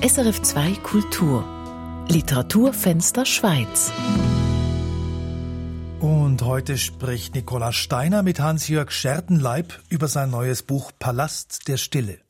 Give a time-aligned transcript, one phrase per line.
[0.00, 1.44] SRF 2 Kultur
[2.08, 3.90] Literaturfenster Schweiz.
[5.98, 12.20] Und heute spricht Nicola Steiner mit Hans-Jörg Schertenleib über sein neues Buch Palast der Stille.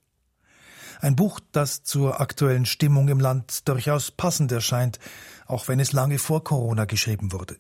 [1.03, 4.99] Ein Buch, das zur aktuellen Stimmung im Land durchaus passend erscheint,
[5.47, 7.59] auch wenn es lange vor Corona geschrieben wurde.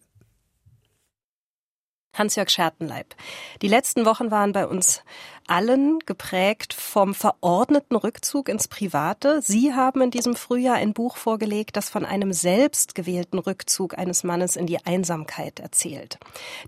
[2.18, 3.14] Hans-Jörg Schertenleib.
[3.62, 5.02] Die letzten Wochen waren bei uns
[5.46, 9.40] allen geprägt vom verordneten Rückzug ins Private.
[9.42, 14.24] Sie haben in diesem Frühjahr ein Buch vorgelegt, das von einem selbst gewählten Rückzug eines
[14.24, 16.18] Mannes in die Einsamkeit erzählt.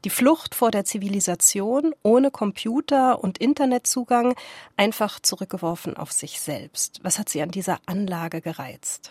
[0.04, 4.34] Die Flucht vor der Zivilisation ohne Computer und Internetzugang,
[4.76, 7.00] einfach zurückgeworfen auf sich selbst.
[7.02, 9.10] Was hat Sie an dieser Anlage gereizt?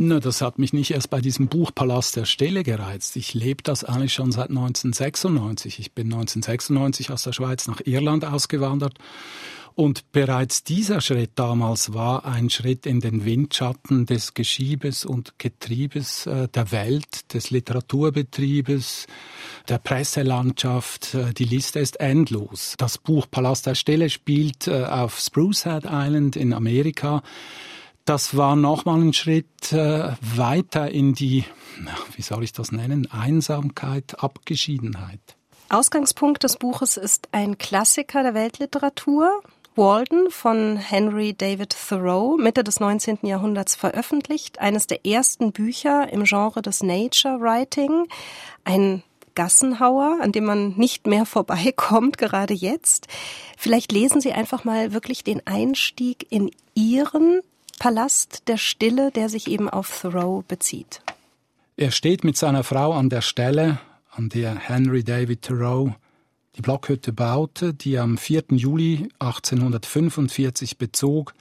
[0.00, 3.16] Na, das hat mich nicht erst bei diesem Buch Palast der Stille gereizt.
[3.16, 5.80] Ich lebe das eigentlich schon seit 1996.
[5.80, 8.94] Ich bin 1996 aus der Schweiz nach Irland ausgewandert.
[9.74, 16.26] Und bereits dieser Schritt damals war ein Schritt in den Windschatten des Geschiebes und Getriebes
[16.26, 19.08] äh, der Welt, des Literaturbetriebes,
[19.68, 21.14] der Presselandschaft.
[21.14, 22.74] Äh, die Liste ist endlos.
[22.78, 27.24] Das Buch Palast der Stille spielt äh, auf Sprucehead Island in Amerika
[28.08, 31.44] das war nochmal ein Schritt äh, weiter in die,
[32.16, 35.20] wie soll ich das nennen, Einsamkeit, Abgeschiedenheit.
[35.68, 39.42] Ausgangspunkt des Buches ist ein Klassiker der Weltliteratur,
[39.76, 43.18] Walden von Henry David Thoreau, Mitte des 19.
[43.22, 48.06] Jahrhunderts veröffentlicht, eines der ersten Bücher im Genre des Nature Writing,
[48.64, 49.02] ein
[49.34, 53.06] Gassenhauer, an dem man nicht mehr vorbeikommt, gerade jetzt.
[53.58, 57.42] Vielleicht lesen Sie einfach mal wirklich den Einstieg in Ihren
[57.78, 61.00] Palast der Stille, der sich eben auf Thoreau bezieht.
[61.76, 63.78] Er steht mit seiner Frau an der Stelle,
[64.10, 65.94] an der Henry David Thoreau
[66.56, 68.46] die Blockhütte baute, die am 4.
[68.50, 71.34] Juli 1845 bezog,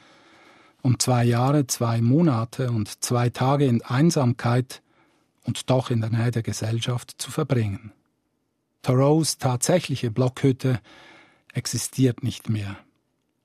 [0.84, 4.84] um zwei Jahre, zwei Monate und zwei Tage in Einsamkeit
[5.44, 7.92] und doch in der Nähe der Gesellschaft zu verbringen.
[8.84, 10.80] Thoreaus tatsächliche Blockhütte
[11.52, 12.78] existiert nicht mehr.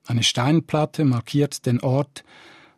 [0.06, 2.22] Eine Steinplatte markiert den Ort,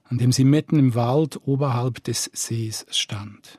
[0.04, 3.58] an dem sie mitten im Wald oberhalb des Sees stand.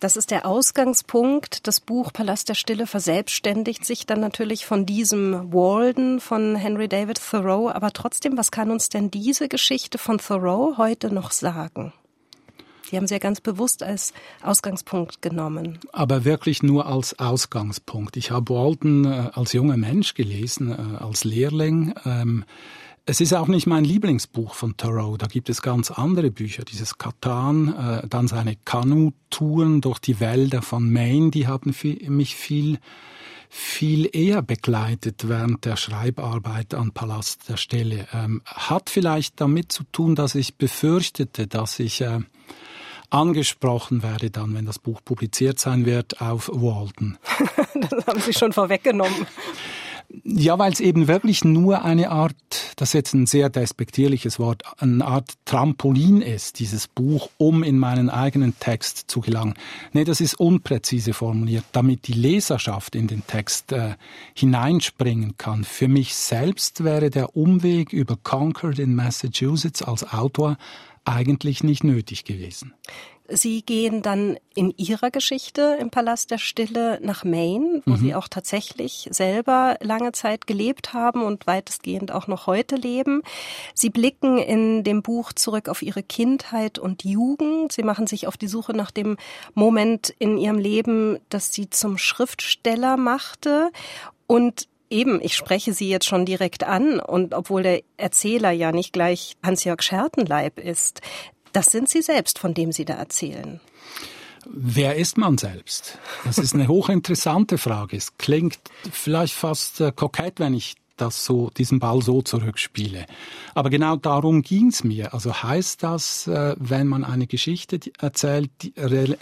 [0.00, 1.66] Das ist der Ausgangspunkt.
[1.66, 7.20] Das Buch Palast der Stille verselbstständigt sich dann natürlich von diesem Walden von Henry David
[7.20, 7.68] Thoreau.
[7.68, 11.92] Aber trotzdem, was kann uns denn diese Geschichte von Thoreau heute noch sagen?
[12.90, 15.78] Sie haben sie ja ganz bewusst als Ausgangspunkt genommen.
[15.92, 18.16] Aber wirklich nur als Ausgangspunkt.
[18.16, 21.94] Ich habe Walden äh, als junger Mensch gelesen, äh, als Lehrling.
[23.06, 25.16] Es ist auch nicht mein Lieblingsbuch von Thoreau.
[25.16, 26.64] Da gibt es ganz andere Bücher.
[26.64, 31.74] Dieses Katan, äh, dann seine Kanu-Touren durch die Wälder von Maine, die haben
[32.08, 32.78] mich viel,
[33.48, 38.06] viel eher begleitet während der Schreibarbeit an Palast der Stelle.
[38.12, 42.20] Ähm, hat vielleicht damit zu tun, dass ich befürchtete, dass ich äh,
[43.10, 47.18] angesprochen werde dann, wenn das Buch publiziert sein wird, auf Walden.
[47.74, 49.26] das haben Sie schon vorweggenommen.
[50.24, 52.34] Ja, weil es eben wirklich nur eine Art,
[52.80, 58.08] das jetzt ein sehr despektierliches Wort, eine Art Trampolin ist, dieses Buch, um in meinen
[58.08, 59.54] eigenen Text zu gelangen.
[59.92, 63.96] Nee, das ist unpräzise formuliert, damit die Leserschaft in den Text äh,
[64.34, 65.64] hineinspringen kann.
[65.64, 70.56] Für mich selbst wäre der Umweg über Concord in Massachusetts als Autor
[71.04, 72.72] eigentlich nicht nötig gewesen.
[73.32, 77.96] Sie gehen dann in Ihrer Geschichte im Palast der Stille nach Maine, wo mhm.
[77.96, 83.22] Sie auch tatsächlich selber lange Zeit gelebt haben und weitestgehend auch noch heute leben.
[83.74, 87.72] Sie blicken in dem Buch zurück auf Ihre Kindheit und Jugend.
[87.72, 89.16] Sie machen sich auf die Suche nach dem
[89.54, 93.70] Moment in Ihrem Leben, das Sie zum Schriftsteller machte.
[94.26, 98.92] Und Eben, ich spreche Sie jetzt schon direkt an und obwohl der Erzähler ja nicht
[98.92, 101.00] gleich Hans-Jörg Schertenleib ist,
[101.52, 103.60] das sind Sie selbst, von dem Sie da erzählen.
[104.46, 105.98] Wer ist man selbst?
[106.24, 107.96] Das ist eine hochinteressante Frage.
[107.96, 108.58] Es klingt
[108.90, 113.06] vielleicht fast äh, kokett, wenn ich das so, diesen Ball so zurückspiele.
[113.54, 115.14] Aber genau darum ging's mir.
[115.14, 118.72] Also heißt das, äh, wenn man eine Geschichte erzählt, die,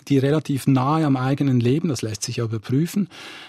[0.09, 3.09] die relativ nahe am eigenen Leben, das lässt sich ja überprüfen,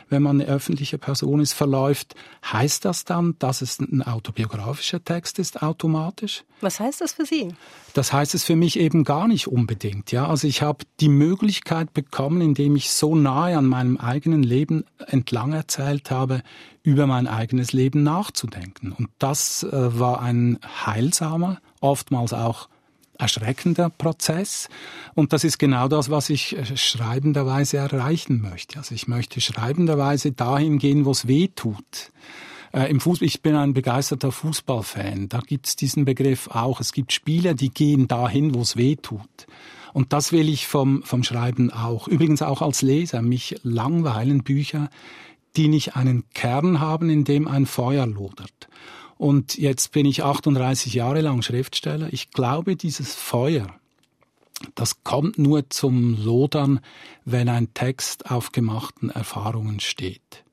[0.10, 5.40] wenn man eine öffentliche Person ist, verläuft, heißt das dann, dass es ein autobiografischer Text
[5.40, 6.44] ist automatisch?
[6.62, 7.54] Was heißt das für Sie?
[7.94, 10.12] Das heißt es für mich eben gar nicht unbedingt.
[10.12, 14.86] Ja, also ich habe die Möglichkeit bekommen, indem ich so nahe an meinem eigenen Leben
[15.08, 16.42] entlang erzählt habe,
[16.90, 18.94] über mein eigenes Leben nachzudenken.
[18.94, 22.68] Und das äh, war ein heilsamer, oftmals auch
[23.20, 24.70] erschreckender Prozess.
[25.14, 28.80] Und das ist genau das, was ich äh, schreibenderweise erreichen möchte.
[28.80, 32.12] Also ich möchte schreibenderweise dahin gehen, wo es weh tut.
[32.74, 35.30] Äh, Im Fußball, ich bin ein begeisterter Fußballfan.
[35.30, 36.80] Da gibt es diesen Begriff auch.
[36.80, 39.46] Es gibt Spieler, die gehen dahin, wo es weh tut.
[39.94, 42.08] Und das will ich vom, vom Schreiben auch.
[42.08, 43.22] Übrigens auch als Leser.
[43.22, 44.90] Mich langweilen Bücher,
[45.56, 48.70] die nicht einen Kern haben, in dem ein Feuer lodert.
[49.18, 52.08] Und jetzt bin ich 38 Jahre lang Schriftsteller.
[52.12, 53.68] Ich glaube, dieses Feuer,
[54.76, 56.80] das kommt nur zum Lodern,
[57.26, 60.44] wenn ein Text auf gemachten Erfahrungen steht.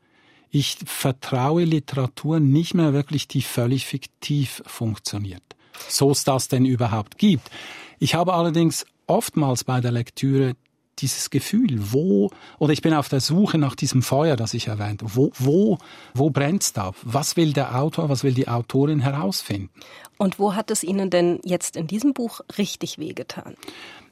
[0.51, 5.43] Ich vertraue Literatur nicht mehr wirklich, die völlig fiktiv funktioniert.
[5.89, 7.51] So es das denn überhaupt gibt.
[7.99, 10.55] Ich habe allerdings oftmals bei der Lektüre
[10.99, 15.03] dieses Gefühl, wo, oder ich bin auf der Suche nach diesem Feuer, das ich erwähnt
[15.05, 15.79] wo, wo,
[16.15, 16.93] wo brennt's da?
[17.03, 19.71] Was will der Autor, was will die Autorin herausfinden?
[20.19, 23.55] Und wo hat es Ihnen denn jetzt in diesem Buch richtig wehgetan?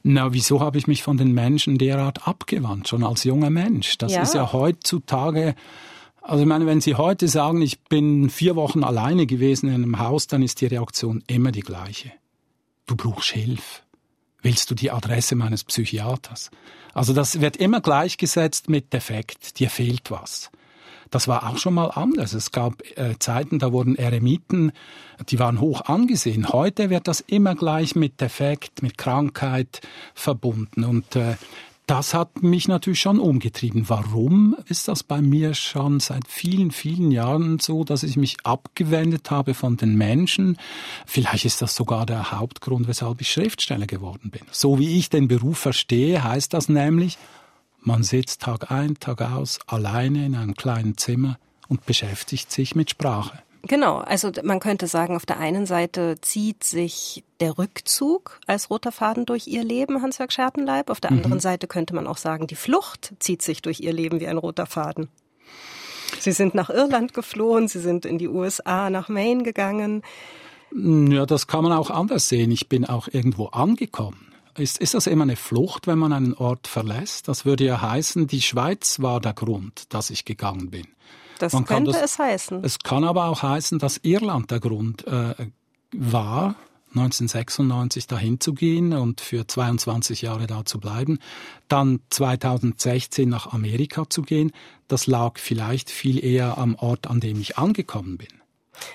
[0.03, 3.97] Na, wieso habe ich mich von den Menschen derart abgewandt, schon als junger Mensch?
[3.97, 4.21] Das ja.
[4.21, 5.55] ist ja heutzutage,
[6.21, 9.99] also ich meine, wenn Sie heute sagen, ich bin vier Wochen alleine gewesen in einem
[9.99, 12.11] Haus, dann ist die Reaktion immer die gleiche.
[12.85, 13.81] Du brauchst Hilfe
[14.45, 16.51] willst du die Adresse meines Psychiaters?
[16.93, 20.51] Also das wird immer gleichgesetzt mit Defekt, dir fehlt was.
[21.09, 22.33] Das war auch schon mal anders.
[22.33, 24.71] Es gab äh, Zeiten, da wurden Eremiten,
[25.29, 26.49] die waren hoch angesehen.
[26.49, 29.81] Heute wird das immer gleich mit Defekt, mit Krankheit
[30.13, 30.83] verbunden.
[30.83, 31.35] Und äh,
[31.85, 33.87] das hat mich natürlich schon umgetrieben.
[33.87, 39.29] Warum ist das bei mir schon seit vielen, vielen Jahren so, dass ich mich abgewendet
[39.29, 40.57] habe von den Menschen?
[41.05, 44.41] Vielleicht ist das sogar der Hauptgrund, weshalb ich Schriftsteller geworden bin.
[44.51, 47.17] So wie ich den Beruf verstehe, heißt das nämlich,
[47.81, 51.37] man sitzt Tag ein, Tag aus, alleine in einem kleinen Zimmer
[51.67, 53.44] und beschäftigt sich mit Sprache.
[53.67, 58.91] Genau, also man könnte sagen, auf der einen Seite zieht sich der Rückzug als roter
[58.91, 60.91] Faden durch ihr Leben, Hans-Jörg Schertenleib.
[60.91, 61.17] Auf der mhm.
[61.17, 64.37] anderen Seite könnte man auch sagen, die Flucht zieht sich durch ihr Leben wie ein
[64.37, 65.09] roter Faden.
[66.19, 70.03] Sie sind nach Irland geflohen, sie sind in die USA, nach Maine gegangen.
[70.71, 72.51] Ja, das kann man auch anders sehen.
[72.51, 74.33] Ich bin auch irgendwo angekommen.
[74.57, 77.27] Ist, ist das immer eine Flucht, wenn man einen Ort verlässt?
[77.27, 80.87] Das würde ja heißen, die Schweiz war der Grund, dass ich gegangen bin.
[81.39, 82.63] Das Man könnte das, es heißen.
[82.63, 85.33] Es kann aber auch heißen, dass Irland der Grund äh,
[85.91, 86.55] war,
[86.95, 91.19] 1996 dahin zu gehen und für 22 Jahre da zu bleiben,
[91.67, 94.51] dann 2016 nach Amerika zu gehen,
[94.87, 98.29] das lag vielleicht viel eher am Ort, an dem ich angekommen bin.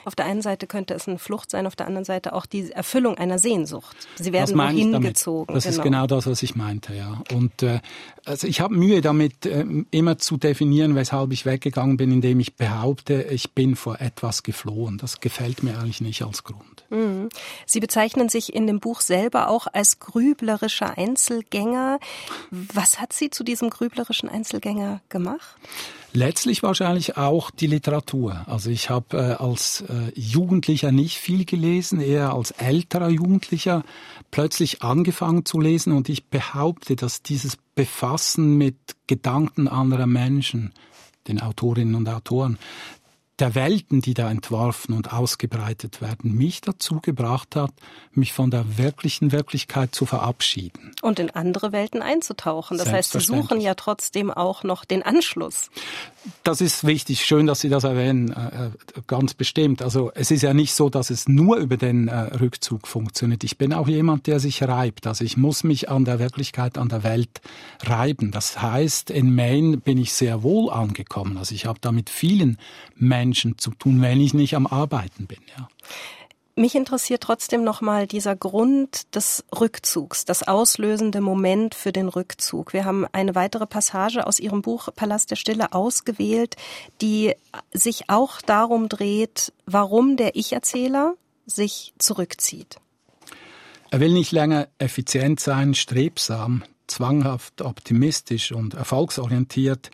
[0.05, 2.71] Auf der einen Seite könnte es eine Flucht sein, auf der anderen Seite auch die
[2.71, 3.97] Erfüllung einer Sehnsucht.
[4.17, 5.55] Sie werden wohin gezogen.
[5.55, 5.77] Das genau.
[5.77, 7.23] ist genau das, was ich meinte, ja.
[7.33, 7.81] Und äh,
[8.25, 12.57] also ich habe Mühe damit, äh, immer zu definieren, weshalb ich weggegangen bin, indem ich
[12.57, 14.99] behaupte, ich bin vor etwas geflohen.
[14.99, 16.85] Das gefällt mir eigentlich nicht als Grund.
[16.91, 17.29] Mhm.
[17.67, 21.99] Sie bezeichnen sich in dem Buch selber auch als grüblerischer Einzelgänger.
[22.51, 25.57] Was hat Sie zu diesem grüblerischen Einzelgänger gemacht?
[26.13, 28.45] Letztlich wahrscheinlich auch die Literatur.
[28.47, 33.85] Also ich habe äh, als äh, Jugendlicher nicht viel gelesen, eher als älterer Jugendlicher
[34.33, 38.77] plötzlich angefangen zu lesen und ich behaupte, dass dieses Befassen mit
[39.07, 40.73] Gedanken anderer Menschen,
[41.29, 42.59] den Autorinnen und Autoren,
[43.41, 47.71] der Welten, die da entworfen und ausgebreitet werden, mich dazu gebracht hat,
[48.13, 50.93] mich von der wirklichen Wirklichkeit zu verabschieden.
[51.03, 52.79] Und in andere Welten einzutauchen.
[52.79, 55.71] Das heißt, Sie suchen ja trotzdem auch noch den Anschluss.
[56.43, 57.25] Das ist wichtig.
[57.25, 58.33] Schön, dass Sie das erwähnen.
[58.33, 58.71] Äh, äh,
[59.07, 59.83] ganz bestimmt.
[59.83, 63.43] Also es ist ja nicht so, dass es nur über den äh, Rückzug funktioniert.
[63.45, 65.07] Ich bin auch jemand, der sich reibt.
[65.07, 67.41] Also ich muss mich an der Wirklichkeit, an der Welt
[67.83, 68.33] reiben.
[68.33, 71.39] Das heißt, in Maine bin ich sehr wohl angekommen.
[71.39, 72.59] Also ich habe da mit vielen
[72.97, 75.39] Menschen zu tun, wenn ich nicht am Arbeiten bin.
[75.57, 75.69] Ja.
[76.61, 82.75] Mich interessiert trotzdem nochmal dieser Grund des Rückzugs, das auslösende Moment für den Rückzug.
[82.75, 86.57] Wir haben eine weitere Passage aus Ihrem Buch Palast der Stille ausgewählt,
[87.01, 87.33] die
[87.73, 91.15] sich auch darum dreht, warum der Ich-Erzähler
[91.47, 92.77] sich zurückzieht.
[93.91, 99.91] Er will nicht länger effizient sein, strebsam, zwanghaft optimistisch und erfolgsorientiert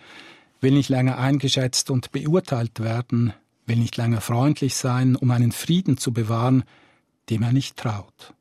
[0.60, 3.34] will nicht länger eingeschätzt und beurteilt werden,
[3.66, 6.64] will nicht länger freundlich sein, um einen Frieden zu bewahren,
[7.28, 8.34] dem er nicht traut.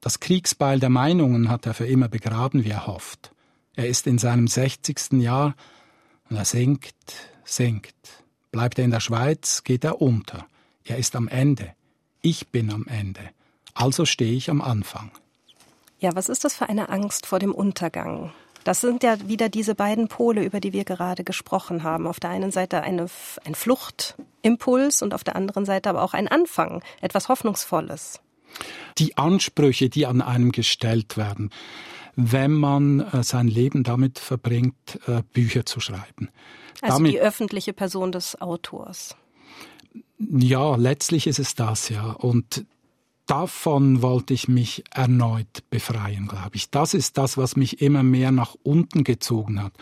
[0.00, 3.32] Das Kriegsbeil der Meinungen hat er für immer begraben, wie er hofft.
[3.74, 5.54] Er ist in seinem sechzigsten Jahr
[6.30, 6.94] und er sinkt,
[7.44, 7.94] sinkt.
[8.52, 10.46] Bleibt er in der Schweiz, geht er unter.
[10.84, 11.74] Er ist am Ende.
[12.22, 13.20] Ich bin am Ende.
[13.74, 15.10] Also stehe ich am Anfang.
[15.98, 18.32] Ja, was ist das für eine Angst vor dem Untergang?
[18.66, 22.08] Das sind ja wieder diese beiden Pole, über die wir gerade gesprochen haben.
[22.08, 23.06] Auf der einen Seite eine,
[23.44, 28.20] ein Fluchtimpuls und auf der anderen Seite aber auch ein Anfang, etwas Hoffnungsvolles.
[28.98, 31.50] Die Ansprüche, die an einem gestellt werden,
[32.16, 36.30] wenn man äh, sein Leben damit verbringt, äh, Bücher zu schreiben.
[36.80, 39.14] Also damit, die öffentliche Person des Autors.
[40.18, 42.10] Ja, letztlich ist es das, ja.
[42.10, 42.66] Und
[43.26, 46.70] davon wollte ich mich erneut befreien, glaube ich.
[46.70, 49.72] Das ist das, was mich immer mehr nach unten gezogen hat.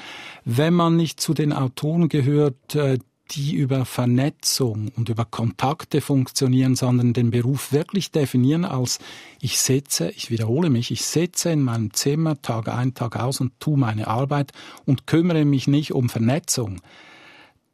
[0.44, 2.98] Wenn man nicht zu den Autoren gehört, äh,
[3.30, 8.98] die über Vernetzung und über Kontakte funktionieren, sondern den Beruf wirklich definieren als
[9.40, 13.58] ich setze, ich wiederhole mich, ich setze in meinem Zimmer Tag ein, Tag aus und
[13.60, 14.52] tue meine Arbeit
[14.84, 16.82] und kümmere mich nicht um Vernetzung,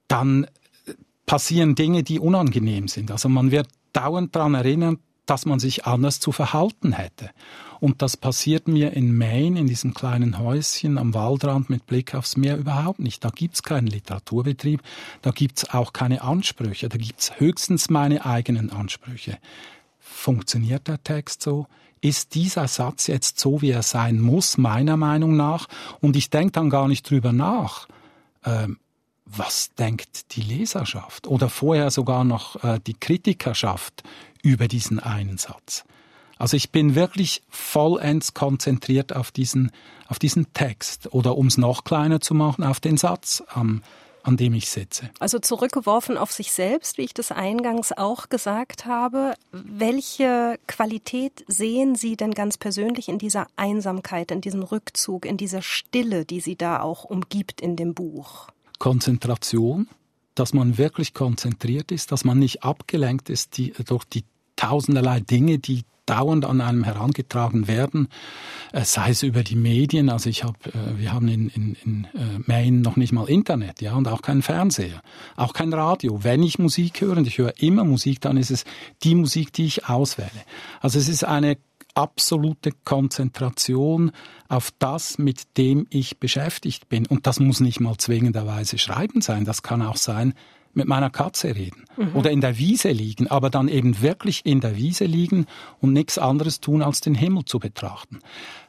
[0.06, 0.46] dann
[1.26, 3.10] passieren Dinge, die unangenehm sind.
[3.10, 4.98] Also man wird dauernd daran erinnern,
[5.30, 7.30] dass man sich anders zu verhalten hätte.
[7.78, 12.36] Und das passiert mir in Maine, in diesem kleinen Häuschen am Waldrand mit Blick aufs
[12.36, 13.24] Meer überhaupt nicht.
[13.24, 14.82] Da gibt's keinen Literaturbetrieb,
[15.22, 19.38] da gibt's auch keine Ansprüche, da gibt's höchstens meine eigenen Ansprüche.
[20.00, 21.68] Funktioniert der Text so?
[22.00, 25.68] Ist dieser Satz jetzt so, wie er sein muss, meiner Meinung nach?
[26.00, 27.86] Und ich denke dann gar nicht drüber nach.
[28.44, 28.78] Ähm,
[29.32, 34.02] was denkt die Leserschaft oder vorher sogar noch äh, die Kritikerschaft
[34.42, 35.84] über diesen einen Satz.
[36.38, 39.72] Also ich bin wirklich vollends konzentriert auf diesen,
[40.08, 43.82] auf diesen Text oder um es noch kleiner zu machen, auf den Satz, ähm,
[44.22, 45.10] an dem ich sitze.
[45.18, 49.34] Also zurückgeworfen auf sich selbst, wie ich das eingangs auch gesagt habe.
[49.52, 55.60] Welche Qualität sehen Sie denn ganz persönlich in dieser Einsamkeit, in diesem Rückzug, in dieser
[55.60, 58.48] Stille, die Sie da auch umgibt in dem Buch?
[58.78, 59.88] Konzentration,
[60.34, 64.24] dass man wirklich konzentriert ist, dass man nicht abgelenkt ist die, durch die
[64.60, 68.08] tausenderlei Dinge, die dauernd an einem herangetragen werden,
[68.72, 70.10] äh, sei es über die Medien.
[70.10, 73.80] Also ich habe, äh, wir haben in, in, in äh, Maine noch nicht mal Internet,
[73.80, 75.02] ja, und auch keinen Fernseher,
[75.36, 76.24] auch kein Radio.
[76.24, 78.64] Wenn ich Musik höre, und ich höre immer Musik, dann ist es
[79.02, 80.30] die Musik, die ich auswähle.
[80.80, 81.56] Also es ist eine
[81.94, 84.10] absolute Konzentration
[84.48, 87.06] auf das, mit dem ich beschäftigt bin.
[87.06, 89.44] Und das muss nicht mal zwingenderweise Schreiben sein.
[89.44, 90.34] Das kann auch sein,
[90.72, 92.14] mit meiner Katze reden mhm.
[92.14, 95.46] oder in der Wiese liegen, aber dann eben wirklich in der Wiese liegen
[95.80, 98.20] und nichts anderes tun, als den Himmel zu betrachten.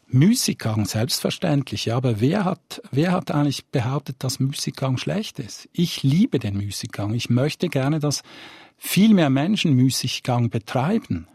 [0.08, 5.70] Müßiggang, selbstverständlich, ja, aber wer hat, wer hat eigentlich behauptet, dass Müßiggang schlecht ist?
[5.72, 7.14] Ich liebe den Müßiggang.
[7.14, 8.24] Ich möchte gerne, dass
[8.78, 11.28] viel mehr Menschen Müßiggang betreiben.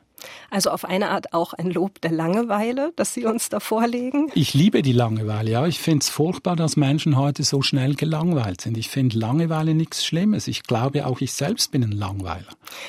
[0.50, 4.30] Also auf eine Art auch ein Lob der Langeweile, das Sie uns da vorlegen?
[4.35, 5.66] Ich liebe die Langeweile, ja.
[5.66, 8.76] Ich finde es furchtbar, dass Menschen heute so schnell gelangweilt sind.
[8.76, 10.49] Ich finde Langeweile nichts Schlimmes.
[10.49, 12.47] Ich glaube auch, ich selbst bin ein Langweiler.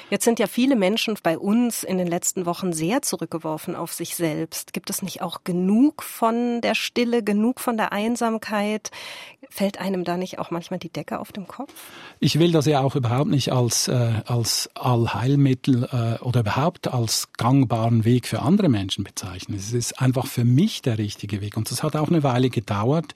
[0.09, 4.15] Jetzt sind ja viele Menschen bei uns in den letzten Wochen sehr zurückgeworfen auf sich
[4.15, 4.73] selbst.
[4.73, 8.91] Gibt es nicht auch genug von der Stille, genug von der Einsamkeit?
[9.49, 11.73] Fällt einem da nicht auch manchmal die Decke auf dem Kopf?
[12.19, 17.26] Ich will das ja auch überhaupt nicht als, äh, als Allheilmittel äh, oder überhaupt als
[17.37, 19.57] gangbaren Weg für andere Menschen bezeichnen.
[19.57, 21.57] Es ist einfach für mich der richtige Weg.
[21.57, 23.13] Und das hat auch eine Weile gedauert,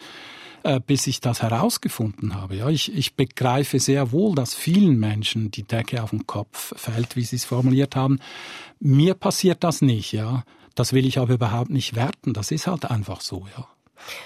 [0.64, 2.58] äh, bis ich das herausgefunden habe.
[2.58, 7.16] Ja, ich, ich begreife sehr wohl, dass vielen Menschen die Decke auf den Kopf fällt,
[7.16, 8.20] wie Sie es formuliert haben.
[8.80, 10.44] Mir passiert das nicht, ja.
[10.76, 12.34] Das will ich aber überhaupt nicht werten.
[12.34, 13.68] Das ist halt einfach so, ja.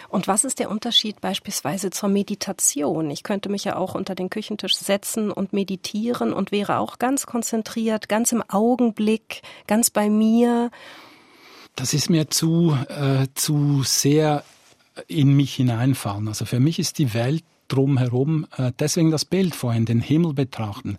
[0.10, 3.10] Und was ist der Unterschied beispielsweise zur Meditation?
[3.10, 7.26] Ich könnte mich ja auch unter den Küchentisch setzen und meditieren und wäre auch ganz
[7.26, 10.72] konzentriert, ganz im Augenblick, ganz bei mir.
[11.76, 14.44] Das ist mir zu, äh, zu sehr
[15.08, 16.28] in mich hineinfallen.
[16.28, 20.98] Also für mich ist die Welt drumherum, äh, deswegen das Bild vorhin, den Himmel betrachten,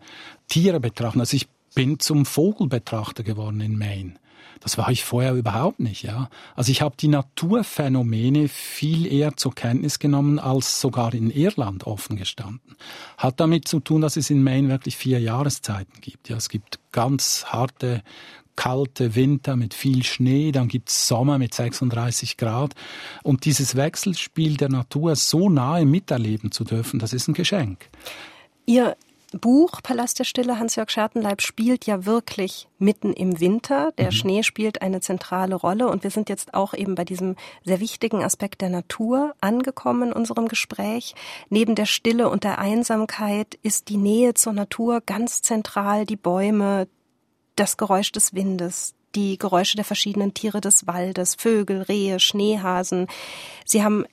[0.49, 1.21] Tiere betrachten.
[1.21, 4.15] Also ich bin zum Vogelbetrachter geworden in Maine.
[4.61, 6.29] Das war ich vorher überhaupt nicht, ja.
[6.55, 12.17] Also ich habe die Naturphänomene viel eher zur Kenntnis genommen als sogar in Irland offen
[12.17, 12.77] gestanden.
[13.19, 16.29] Hat damit zu tun, dass es in Maine wirklich vier Jahreszeiten gibt.
[16.29, 18.03] Ja, es gibt ganz harte
[18.57, 22.75] kalte Winter mit viel Schnee, dann gibt's Sommer mit 36 Grad.
[23.23, 27.91] Und dieses Wechselspiel der Natur so nahe miterleben zu dürfen, das ist ein Geschenk.
[28.65, 28.97] Ihr
[29.33, 33.93] Buch Palast der Stille Hans-Jörg Schertenleib spielt ja wirklich mitten im Winter.
[33.99, 34.13] Der mhm.
[34.13, 38.23] Schnee spielt eine zentrale Rolle und wir sind jetzt auch eben bei diesem sehr wichtigen
[38.23, 41.15] Aspekt der Natur angekommen in unserem Gespräch.
[41.49, 46.07] Neben der Stille und der Einsamkeit ist die Nähe zur Natur ganz zentral.
[46.07, 46.87] Die Bäume,
[47.57, 53.09] das Geräusch des Windes, die Geräusche der verschiedenen Tiere des Waldes, Vögel, Rehe, Schneehasen.
[53.65, 54.05] Sie haben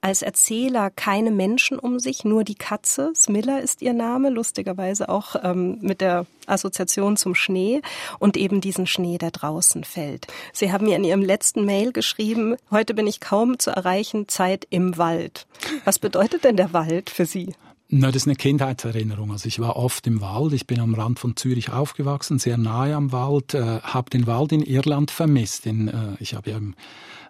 [0.00, 3.12] als Erzähler keine Menschen um sich, nur die Katze.
[3.14, 7.82] Smilla ist ihr Name, lustigerweise auch ähm, mit der Assoziation zum Schnee
[8.18, 10.26] und eben diesen Schnee, der draußen fällt.
[10.52, 14.66] Sie haben mir in Ihrem letzten Mail geschrieben, heute bin ich kaum zu erreichen, Zeit
[14.70, 15.46] im Wald.
[15.84, 17.54] Was bedeutet denn der Wald für Sie?
[17.90, 19.32] Na, das ist eine Kindheitserinnerung.
[19.32, 20.52] Also ich war oft im Wald.
[20.52, 23.54] Ich bin am Rand von Zürich aufgewachsen, sehr nahe am Wald.
[23.54, 25.64] Äh, habe den Wald in Irland vermisst.
[25.64, 26.74] In, äh, ich habe ja im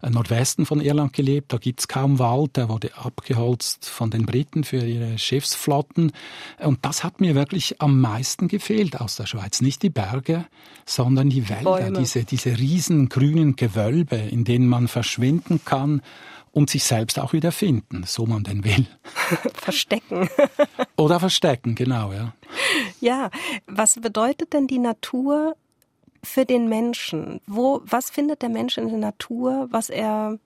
[0.03, 1.53] Nordwesten von Irland gelebt.
[1.53, 2.57] Da gibt's kaum Wald.
[2.57, 6.13] Der wurde abgeholzt von den Briten für ihre Schiffsflotten.
[6.59, 9.61] Und das hat mir wirklich am meisten gefehlt aus der Schweiz.
[9.61, 10.47] Nicht die Berge,
[10.87, 11.65] sondern die Wälder.
[11.65, 11.99] Bäume.
[11.99, 16.03] Diese, diese riesen grünen Gewölbe, in denen man verschwinden kann
[16.53, 18.87] und sich selbst auch wieder finden, so man denn will.
[19.55, 20.29] verstecken.
[20.97, 22.35] Oder verstecken, genau, ja.
[23.01, 23.31] Ja,
[23.67, 25.57] was bedeutet denn die Natur
[26.23, 27.41] für den Menschen?
[27.47, 30.39] Wo, was findet der Mensch in der Natur, was er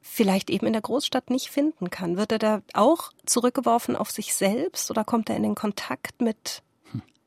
[0.00, 2.16] vielleicht eben in der Großstadt nicht finden kann?
[2.16, 6.62] Wird er da auch zurückgeworfen auf sich selbst oder kommt er in den Kontakt mit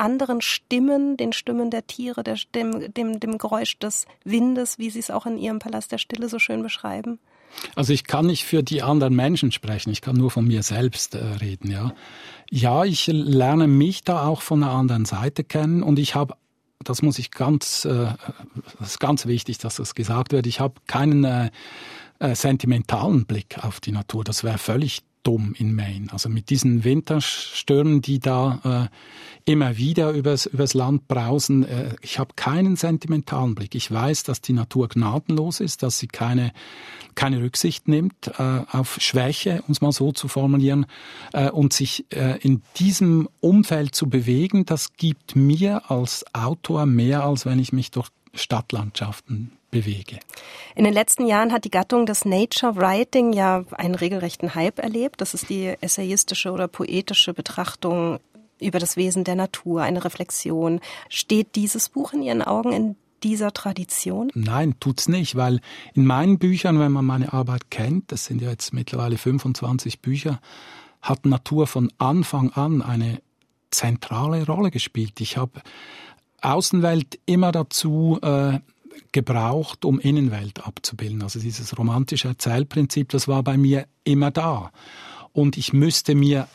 [0.02, 5.00] anderen Stimmen, den Stimmen der Tiere, der, dem, dem, dem Geräusch des Windes, wie Sie
[5.00, 7.20] es auch in Ihrem Palast der Stille so schön beschreiben?
[7.76, 11.16] Also ich kann nicht für die anderen Menschen sprechen, ich kann nur von mir selbst
[11.16, 11.94] äh, reden, ja.
[12.50, 16.36] Ja, ich lerne mich da auch von einer anderen Seite kennen und ich habe
[16.84, 18.08] das muss ich ganz, äh,
[18.80, 20.48] das ist ganz wichtig, dass das gesagt wird.
[20.48, 21.52] Ich habe keinen äh,
[22.20, 24.24] äh, sentimentalen Blick auf die Natur.
[24.24, 26.08] Das wäre völlig dumm in Maine.
[26.12, 28.90] Also mit diesen Winterstürmen, die da
[29.46, 33.76] äh, immer wieder übers, übers Land brausen, äh, ich habe keinen sentimentalen Blick.
[33.76, 36.52] Ich weiß, dass die Natur gnadenlos ist, dass sie keine,
[37.16, 40.86] keine Rücksicht nimmt äh, auf Schwäche, um es mal so zu formulieren,
[41.34, 47.24] äh, und sich äh, in diesem Umfeld zu bewegen, das gibt mir als Autor mehr,
[47.24, 50.20] als wenn ich mich durch Stadtlandschaften bewege.
[50.76, 55.22] In den letzten Jahren hat die Gattung des Nature Writing ja einen regelrechten Hype erlebt.
[55.22, 58.20] Das ist die essayistische oder poetische Betrachtung
[58.60, 60.80] über das Wesen der Natur, eine Reflexion.
[61.10, 64.32] Steht dieses Buch in Ihren Augen in dieser Tradition?
[64.34, 65.62] Nein, tut's nicht, weil
[65.94, 70.40] in meinen Büchern, wenn man meine Arbeit kennt, das sind ja jetzt mittlerweile 25 Bücher,
[71.02, 73.22] hat Natur von Anfang an eine
[73.72, 75.20] zentrale Rolle gespielt.
[75.22, 75.62] Ich habe
[76.42, 78.60] Außenwelt immer dazu äh,
[79.12, 81.22] gebraucht, um Innenwelt abzubilden.
[81.22, 84.72] Also dieses romantische Erzählprinzip, das war bei mir immer da.
[85.34, 86.48] Und ich müsste mir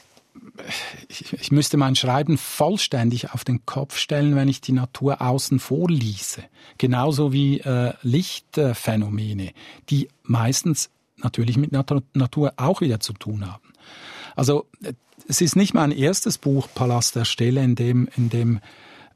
[1.08, 5.58] ich, ich müsste mein Schreiben vollständig auf den Kopf stellen, wenn ich die Natur außen
[5.58, 6.42] vor ließe.
[6.78, 9.52] Genauso wie äh, Lichtphänomene,
[9.90, 13.72] die meistens natürlich mit Natur, Natur auch wieder zu tun haben.
[14.34, 14.66] Also
[15.28, 18.60] es ist nicht mein erstes Buch Palast der Stille, in dem, in dem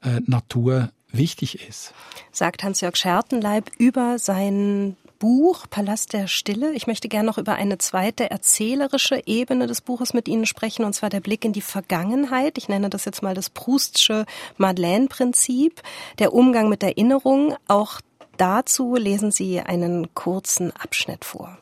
[0.01, 1.93] äh, Natur wichtig ist.
[2.31, 6.73] Sagt Hans-Jörg Schertenleib über sein Buch Palast der Stille.
[6.73, 10.93] Ich möchte gerne noch über eine zweite erzählerische Ebene des Buches mit Ihnen sprechen, und
[10.93, 12.57] zwar der Blick in die Vergangenheit.
[12.57, 14.25] Ich nenne das jetzt mal das Proustsche
[14.57, 15.83] Madeleine-Prinzip,
[16.17, 17.55] der Umgang mit Erinnerung.
[17.67, 18.01] Auch
[18.37, 21.55] dazu lesen Sie einen kurzen Abschnitt vor.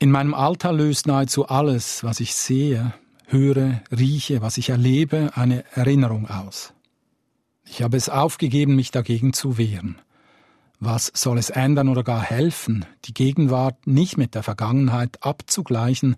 [0.00, 2.94] In meinem Alter löst nahezu alles, was ich sehe,
[3.28, 6.72] höre, rieche, was ich erlebe, eine Erinnerung aus.
[7.64, 10.00] Ich habe es aufgegeben, mich dagegen zu wehren.
[10.80, 16.16] Was soll es ändern oder gar helfen, die Gegenwart nicht mit der Vergangenheit abzugleichen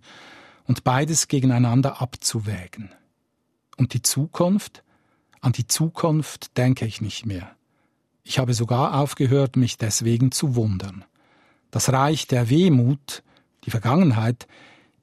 [0.64, 2.90] und beides gegeneinander abzuwägen?
[3.76, 4.82] Und die Zukunft?
[5.40, 7.54] An die Zukunft denke ich nicht mehr.
[8.22, 11.04] Ich habe sogar aufgehört, mich deswegen zu wundern.
[11.70, 13.22] Das Reich der Wehmut,
[13.64, 14.46] die Vergangenheit,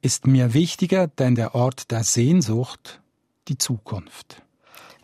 [0.00, 3.00] ist mir wichtiger, denn der Ort der Sehnsucht,
[3.46, 4.42] die Zukunft.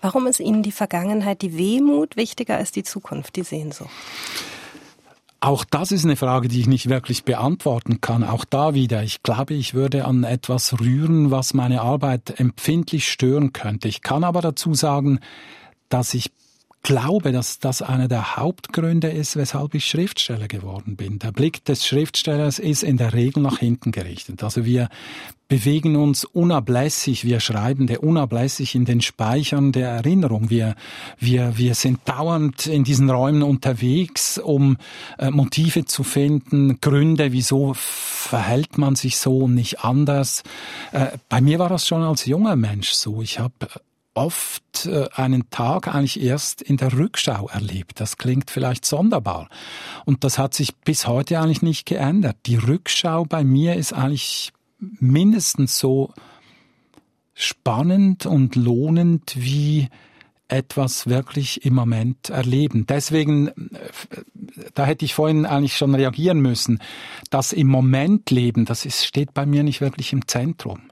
[0.00, 3.90] Warum ist Ihnen die Vergangenheit, die Wehmut wichtiger als die Zukunft, die Sehnsucht?
[5.40, 8.24] Auch das ist eine Frage, die ich nicht wirklich beantworten kann.
[8.24, 9.04] Auch da wieder.
[9.04, 13.86] Ich glaube, ich würde an etwas rühren, was meine Arbeit empfindlich stören könnte.
[13.86, 15.20] Ich kann aber dazu sagen,
[15.88, 16.32] dass ich
[16.82, 21.18] glaube, dass das einer der Hauptgründe ist, weshalb ich Schriftsteller geworden bin.
[21.18, 24.42] Der Blick des Schriftstellers ist in der Regel nach hinten gerichtet.
[24.42, 24.88] Also wir
[25.48, 30.50] bewegen uns unablässig, wir schreiben der unablässig in den Speichern der Erinnerung.
[30.50, 30.74] Wir,
[31.18, 34.76] wir, wir sind dauernd in diesen Räumen unterwegs, um
[35.18, 40.42] äh, Motive zu finden, Gründe, wieso verhält man sich so und nicht anders.
[40.92, 43.22] Äh, bei mir war das schon als junger Mensch so.
[43.22, 43.54] Ich habe
[44.18, 48.00] oft äh, einen Tag eigentlich erst in der Rückschau erlebt.
[48.00, 49.48] Das klingt vielleicht sonderbar.
[50.04, 52.36] Und das hat sich bis heute eigentlich nicht geändert.
[52.46, 56.12] Die Rückschau bei mir ist eigentlich mindestens so
[57.32, 59.88] spannend und lohnend wie
[60.48, 62.86] etwas wirklich im Moment erleben.
[62.86, 63.52] Deswegen, äh,
[64.74, 66.80] da hätte ich vorhin eigentlich schon reagieren müssen.
[67.30, 70.87] Das im Moment leben, das ist, steht bei mir nicht wirklich im Zentrum.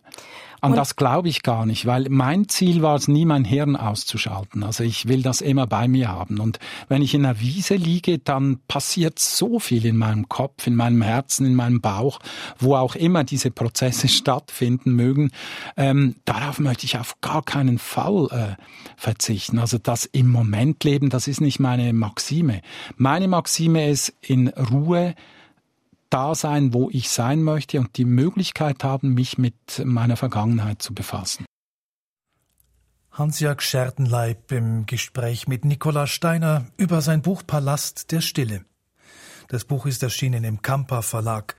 [0.61, 3.77] An und das glaube ich gar nicht, weil mein Ziel war es nie, mein Hirn
[3.77, 4.63] auszuschalten.
[4.63, 6.41] Also ich will das immer bei mir haben.
[6.41, 10.75] Und wenn ich in einer Wiese liege, dann passiert so viel in meinem Kopf, in
[10.75, 12.19] meinem Herzen, in meinem Bauch,
[12.59, 15.31] wo auch immer diese Prozesse stattfinden mögen.
[15.77, 18.63] Ähm, darauf möchte ich auf gar keinen Fall äh,
[18.97, 19.59] verzichten.
[19.59, 22.63] Also das im Moment leben, das ist nicht meine Maxime.
[22.97, 25.15] Meine Maxime ist in Ruhe
[26.17, 30.95] da sein, wo ich sein möchte und die Möglichkeit haben, mich mit meiner Vergangenheit zu
[30.95, 31.45] befassen.
[33.13, 38.65] Hans-Jörg Schertenleib im Gespräch mit Nikolaus Steiner über sein Buch Palast der Stille.
[39.49, 41.55] Das Buch ist erschienen im Kamper Verlag.